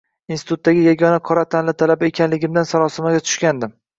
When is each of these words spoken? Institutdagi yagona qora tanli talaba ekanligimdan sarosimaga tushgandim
Institutdagi 0.35 0.85
yagona 0.85 1.19
qora 1.29 1.43
tanli 1.55 1.75
talaba 1.83 2.09
ekanligimdan 2.11 2.69
sarosimaga 2.73 3.23
tushgandim 3.29 3.77